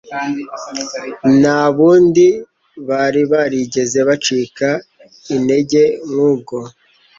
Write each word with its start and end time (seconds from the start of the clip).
Nta 1.39 1.59
bundi 1.75 2.25
bari 2.87 3.21
barigeze 3.31 3.99
bacika 4.07 4.67
intege 5.35 5.81
nk'ubwo. 6.09 6.57